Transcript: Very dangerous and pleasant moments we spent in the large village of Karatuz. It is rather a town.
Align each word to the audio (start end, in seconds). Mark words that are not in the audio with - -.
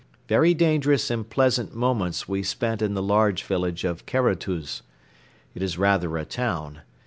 Very 0.27 0.55
dangerous 0.55 1.11
and 1.11 1.29
pleasant 1.29 1.75
moments 1.75 2.27
we 2.27 2.41
spent 2.41 2.81
in 2.81 2.95
the 2.95 3.03
large 3.03 3.43
village 3.43 3.83
of 3.83 4.07
Karatuz. 4.07 4.81
It 5.53 5.61
is 5.61 5.77
rather 5.77 6.17
a 6.17 6.25
town. 6.25 6.79